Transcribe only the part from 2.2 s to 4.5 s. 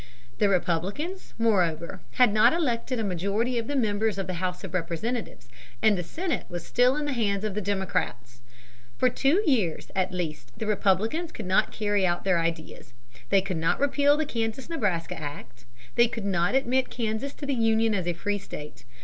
not elected a majority of the members of the